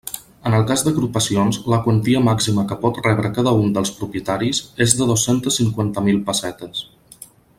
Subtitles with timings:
[0.49, 4.97] En el cas d'agrupacions, la quantia màxima que pot rebre cada un dels propietaris és
[5.01, 6.83] de dos-centes cinquanta mil pessetes.